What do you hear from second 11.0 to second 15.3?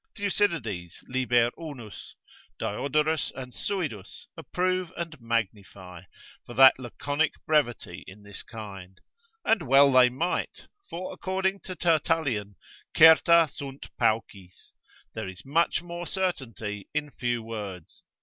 according to Tertullian, certa sunt paucis, there